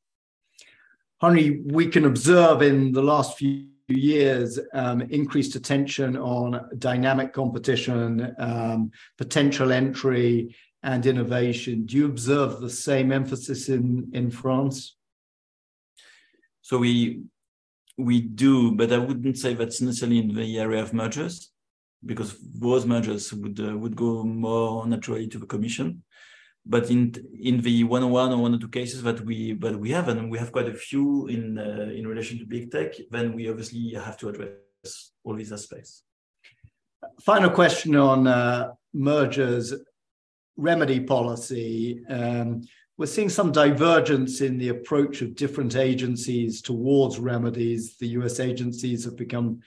[1.21, 8.33] Henri, we can observe in the last few years um, increased attention on dynamic competition,
[8.39, 11.85] um, potential entry, and innovation.
[11.85, 14.95] Do you observe the same emphasis in, in France?
[16.61, 17.23] So we
[17.97, 21.51] we do, but I wouldn't say that's necessarily in the area of mergers,
[22.05, 26.03] because those mergers would uh, would go more naturally to the commission.
[26.69, 29.75] But in in the one on one or one or two cases that we but
[29.75, 32.93] we have and we have quite a few in uh, in relation to big tech,
[33.09, 36.03] then we obviously have to address all these aspects.
[37.21, 39.73] Final question on uh, mergers
[40.57, 42.03] remedy policy.
[42.07, 42.61] Um,
[42.97, 47.95] we're seeing some divergence in the approach of different agencies towards remedies.
[47.97, 49.61] The US agencies have become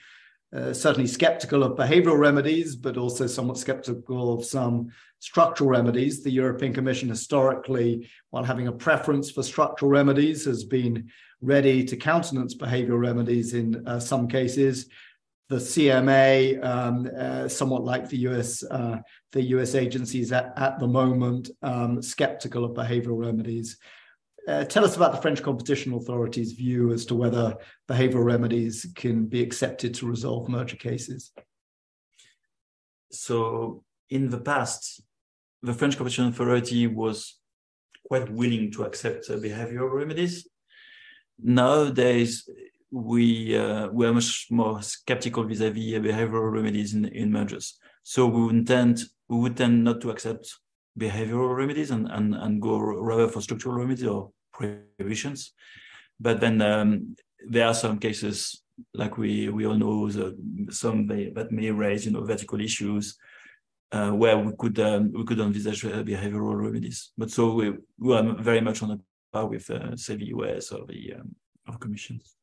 [0.53, 4.89] uh, certainly skeptical of behavioral remedies, but also somewhat skeptical of some
[5.19, 6.21] structural remedies.
[6.21, 11.09] The European Commission historically, while having a preference for structural remedies, has been
[11.41, 14.87] ready to countenance behavioral remedies in uh, some cases.
[15.49, 18.97] The CMA, um, uh, somewhat like the US, uh,
[19.31, 23.77] the US agencies at, at the moment, um, skeptical of behavioral remedies.
[24.47, 27.55] Uh, tell us about the French Competition Authority's view as to whether
[27.87, 31.31] behavioral remedies can be accepted to resolve merger cases.
[33.11, 35.01] So, in the past,
[35.61, 37.39] the French Competition Authority was
[38.05, 40.47] quite willing to accept uh, behavioral remedies.
[41.41, 42.49] Nowadays,
[42.91, 47.79] we uh, we are much more skeptical vis-a-vis behavioral remedies in, in mergers.
[48.03, 48.69] So we would
[49.29, 50.53] we would tend not to accept
[50.99, 55.53] behavioral remedies and, and, and go rather for structural remedies or prohibitions.
[56.19, 57.15] But then um,
[57.47, 58.61] there are some cases,
[58.93, 60.37] like we, we all know, the,
[60.69, 63.17] some may, that may raise, you know, vertical issues
[63.91, 67.11] uh, where we could um, we could envisage uh, behavioral remedies.
[67.17, 68.99] But so we, we are very much on the
[69.31, 71.35] par with, uh, say, the US or the um,
[71.67, 72.35] of commissions.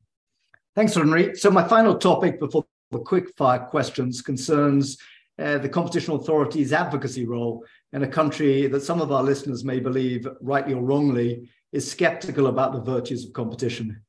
[0.75, 1.35] Thanks, Henri.
[1.35, 4.97] So my final topic before the quick fire questions concerns
[5.41, 9.80] uh, the competition authority's advocacy role in a country that some of our listeners may
[9.80, 14.03] believe, rightly or wrongly, is skeptical about the virtues of competition.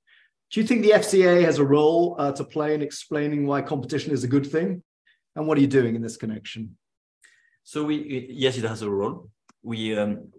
[0.52, 4.12] Do you think the FCA has a role uh, to play in explaining why competition
[4.12, 4.84] is a good thing?
[5.36, 6.78] And what are you doing in this connection?
[7.64, 9.30] So we yes, it has a role.
[9.64, 10.32] We um,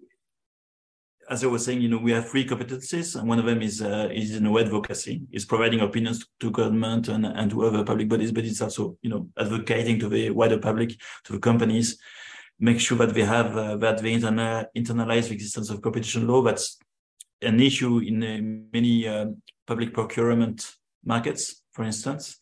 [1.31, 3.81] as I was saying, you know, we have three competencies, and one of them is
[3.81, 8.33] uh, is in advocacy, is providing opinions to government and, and to other public bodies,
[8.33, 10.91] but it's also, you know, advocating to the wider public,
[11.25, 11.99] to the companies,
[12.59, 16.43] make sure that they have uh, that they interna- internalize the existence of competition law.
[16.43, 16.79] That's
[17.41, 18.39] an issue in uh,
[18.73, 19.27] many uh,
[19.67, 22.39] public procurement markets, for instance.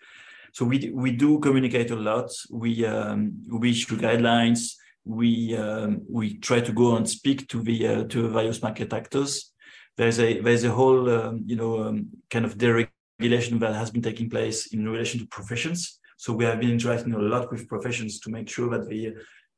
[0.53, 2.31] So we we do communicate a lot.
[2.51, 4.74] We um, we issue guidelines.
[5.11, 9.53] We um, we try to go and speak to the uh, to various market actors.
[9.97, 11.97] There's a there's a whole um, you know um,
[12.31, 15.99] kind of deregulation that has been taking place in relation to professions.
[16.17, 19.13] So we have been interacting a lot with professions to make sure that they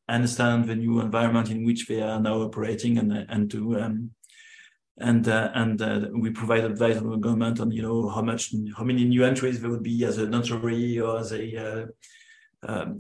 [0.08, 4.10] understand the new environment in which they are now operating and and to um,
[4.98, 8.54] and uh, and uh, we provide advice on the government on you know how much
[8.76, 11.86] how many new entries there would be as a notary or as a uh,
[12.62, 12.98] um,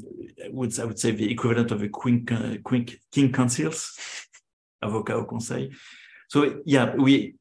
[0.50, 3.96] would I would say the equivalent of a queen, uh, queen king councils,
[4.82, 5.70] avocat au conseil.
[6.28, 7.36] So yeah, we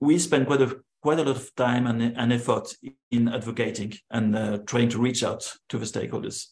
[0.00, 2.74] we spend quite a quite a lot of time and, and effort
[3.10, 6.48] in advocating and uh, trying to reach out to the stakeholders.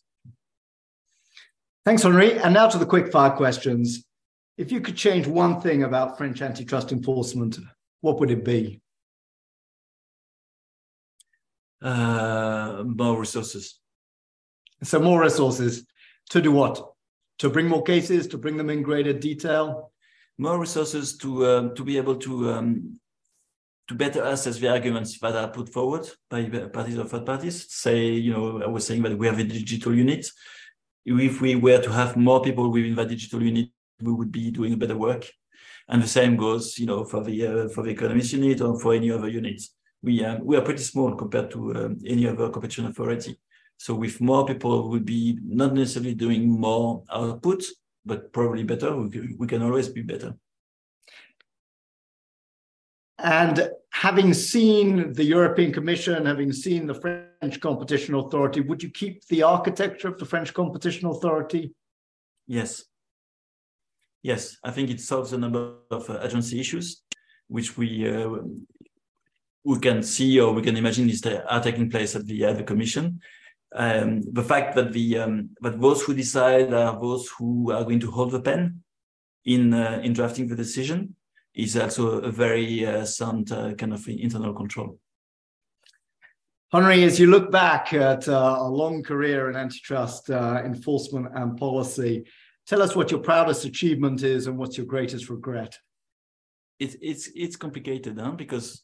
[1.84, 2.38] Thanks, Henri.
[2.38, 4.04] And now to the quick fire questions.
[4.56, 7.58] If you could change one thing about French antitrust enforcement,
[8.00, 8.80] what would it be?
[11.80, 13.78] Uh, more resources.
[14.82, 15.86] So more resources
[16.30, 16.92] to do what?
[17.40, 19.92] To bring more cases, to bring them in greater detail.
[20.38, 23.00] More resources to um, to be able to um,
[23.88, 27.66] to better assess the arguments that are put forward by parties or third parties.
[27.72, 30.30] Say, you know, I was saying that we have a digital unit
[31.16, 33.68] if we were to have more people within that digital unit,
[34.00, 35.26] we would be doing better work.
[35.88, 38.94] And the same goes, you know, for the uh, for the economist unit or for
[38.94, 39.74] any other units.
[40.02, 43.38] We um, we are pretty small compared to um, any other competition authority.
[43.78, 47.64] So with more people, we would be not necessarily doing more output,
[48.04, 48.94] but probably better.
[48.96, 50.34] We, can always be better.
[53.18, 59.24] And having seen the European Commission, having seen the French Competition Authority, would you keep
[59.26, 61.72] the architecture of the French Competition Authority?
[62.48, 62.84] Yes.
[64.22, 67.02] Yes, I think it solves a number of uh, agency issues,
[67.46, 68.38] which we uh,
[69.64, 72.64] we can see or we can imagine is are taking place at the, uh, the
[72.64, 73.20] Commission.
[73.74, 78.00] Um, the fact that the um, that those who decide are those who are going
[78.00, 78.82] to hold the pen
[79.44, 81.14] in uh, in drafting the decision
[81.54, 84.98] is also a very uh, sound uh, kind of internal control.
[86.72, 91.56] Henri, as you look back at uh, a long career in antitrust uh, enforcement and
[91.56, 92.24] policy,
[92.66, 95.78] tell us what your proudest achievement is and what's your greatest regret.
[96.78, 98.32] It's it's it's complicated, huh?
[98.32, 98.82] Because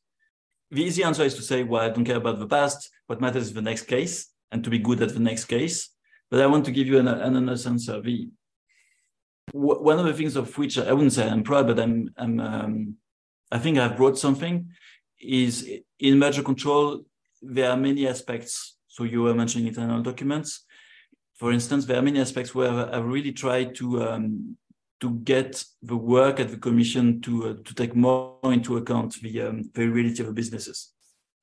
[0.71, 2.91] the easy answer is to say, well, I don't care about the past.
[3.07, 5.91] What matters is the next case, and to be good at the next case.
[6.31, 8.01] But I want to give you an, an honest answer.
[8.01, 8.29] The
[9.53, 12.97] one of the things of which I wouldn't say I'm proud, but I'm, I'm um,
[13.53, 14.71] I think I've brought something
[15.21, 17.05] is in merger control.
[17.43, 18.77] There are many aspects.
[18.89, 20.65] So you were mentioning internal documents.
[21.35, 24.57] For instance, there are many aspects where I really tried to um,
[25.01, 29.43] to get the work at the commission to uh, to take more into account the
[29.43, 30.93] um, the reality of the businesses.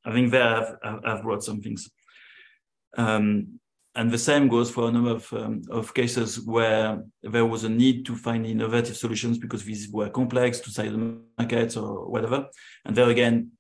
[0.05, 1.89] I think there I've, I've brought some things.
[2.97, 3.59] Um,
[3.93, 7.69] and the same goes for a number of, um, of cases where there was a
[7.69, 12.47] need to find innovative solutions because these were complex to side the markets or whatever.
[12.85, 13.51] And there again,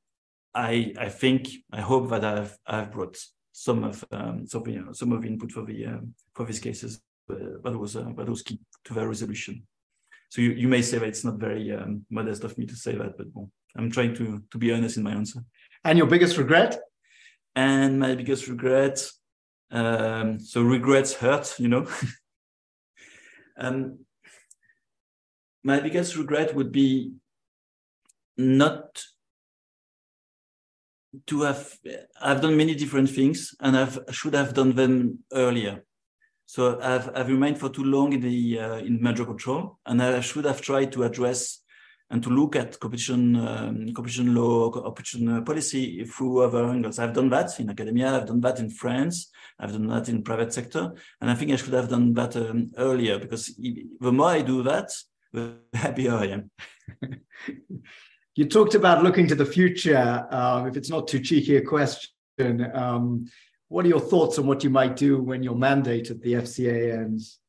[0.53, 3.17] I I think I hope that I've I've brought
[3.51, 7.01] some of um, some, you know, some of input for the um, for these cases
[7.29, 9.63] uh, that was uh, that was key to their resolution.
[10.29, 12.95] So you, you may say that it's not very um, modest of me to say
[12.95, 15.41] that, but well, I'm trying to to be honest in my answer.
[15.83, 16.79] And your biggest regret?
[17.53, 19.05] And my biggest regret,
[19.71, 21.87] um, so regrets hurt, you know.
[23.57, 23.99] um,
[25.63, 27.13] my biggest regret would be
[28.37, 29.03] not
[31.27, 31.77] to have
[32.21, 35.83] I've done many different things and I've should have done them earlier.
[36.45, 40.19] So I've I've remained for too long in the uh, in merger control, and I
[40.21, 41.60] should have tried to address
[42.11, 46.99] and to look at competition um, competition law, competition policy through other angles.
[46.99, 48.13] I've done that in academia.
[48.13, 49.31] I've done that in France.
[49.57, 52.69] I've done that in private sector, and I think I should have done that um,
[52.77, 54.91] earlier because the more I do that,
[55.31, 56.51] the happier I am.
[58.35, 60.27] you talked about looking to the future.
[60.29, 63.25] Um, if it's not too cheeky a question, um,
[63.69, 66.99] what are your thoughts on what you might do when your mandate at the FCA
[66.99, 67.39] ends?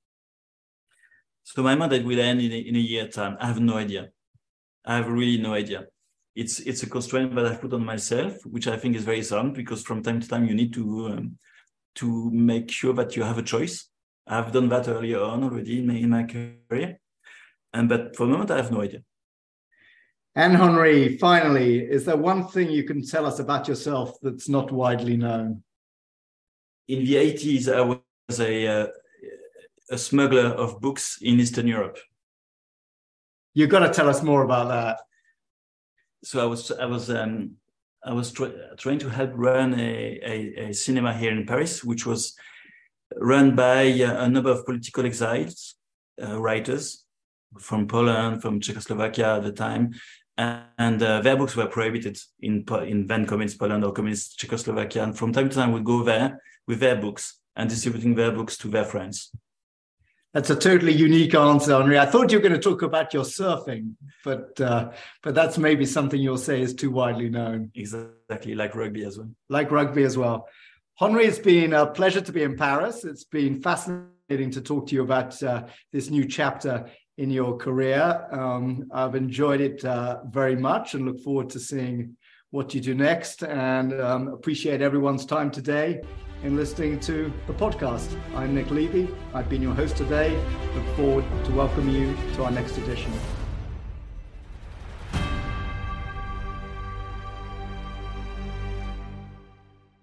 [1.42, 3.36] So my mandate will end in a, in a year time.
[3.40, 4.10] I have no idea.
[4.84, 5.86] I have really no idea.
[6.34, 9.54] It's it's a constraint that I've put on myself, which I think is very sound
[9.54, 11.38] because from time to time you need to um,
[11.96, 13.88] to make sure that you have a choice.
[14.26, 16.98] I've done that earlier on already in my, in my career,
[17.72, 19.02] and but for the moment I have no idea.
[20.34, 24.72] And Henri, finally, is there one thing you can tell us about yourself that's not
[24.72, 25.62] widely known?
[26.88, 28.86] In the 80s, I was a, uh,
[29.90, 31.98] a smuggler of books in Eastern Europe.
[33.54, 35.00] You've got to tell us more about that.
[36.24, 37.56] So I was I was um,
[38.04, 42.34] I was trying to help run a, a, a, cinema here in Paris, which was
[43.16, 45.76] run by a number of political exiles,
[46.22, 47.04] uh, writers
[47.60, 49.92] from Poland, from Czechoslovakia at the time,
[50.38, 55.02] and uh, their books were prohibited in in then communist Poland or communist Czechoslovakia.
[55.04, 58.56] And from time to time, we go there with their books and distributing their books
[58.58, 59.30] to their friends.
[60.34, 61.98] That's a totally unique answer, Henri.
[61.98, 65.84] I thought you were going to talk about your surfing, but uh, but that's maybe
[65.84, 67.70] something you'll say is too widely known.
[67.74, 69.30] Exactly, like rugby as well.
[69.50, 70.48] Like rugby as well.
[70.98, 73.04] Henri, it's been a pleasure to be in Paris.
[73.04, 78.26] It's been fascinating to talk to you about uh, this new chapter in your career.
[78.30, 82.16] Um, I've enjoyed it uh, very much and look forward to seeing
[82.52, 86.02] what you do next and um, appreciate everyone's time today
[86.44, 88.14] in listening to the podcast.
[88.36, 89.08] I'm Nick Levy.
[89.32, 90.38] I've been your host today.
[90.74, 93.10] Look forward to welcoming you to our next edition.